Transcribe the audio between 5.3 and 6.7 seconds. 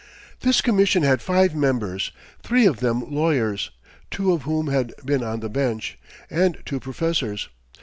the bench), and